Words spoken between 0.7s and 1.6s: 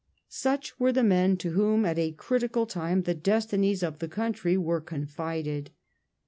were the men to